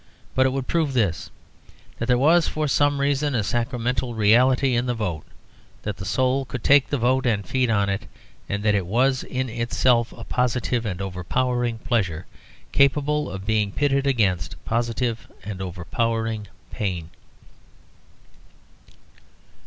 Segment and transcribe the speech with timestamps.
[0.33, 1.29] But it would prove this:
[1.99, 5.23] that there was, for some reason, a sacramental reality in the vote,
[5.83, 8.07] that the soul could take the vote and feed on it;
[8.47, 12.25] that it was in itself a positive and overpowering pleasure,
[12.71, 17.11] capable of being pitted against positive and overpowering pain.